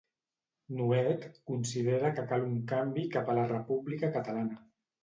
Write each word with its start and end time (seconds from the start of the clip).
Nuet 0.79 1.27
considera 1.51 2.11
que 2.17 2.27
cal 2.33 2.49
un 2.49 2.59
canvi 2.73 3.07
cap 3.19 3.31
a 3.37 3.41
la 3.43 3.47
república 3.57 4.15
catalana. 4.19 4.65